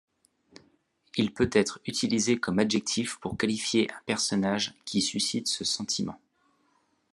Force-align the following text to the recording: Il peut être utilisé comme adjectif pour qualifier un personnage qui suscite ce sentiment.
Il 1.15 1.31
peut 1.31 1.51
être 1.53 1.79
utilisé 1.85 2.39
comme 2.39 2.57
adjectif 2.57 3.17
pour 3.19 3.37
qualifier 3.37 3.91
un 3.91 3.99
personnage 4.07 4.73
qui 4.83 4.99
suscite 4.99 5.47
ce 5.47 5.63
sentiment. 5.63 6.19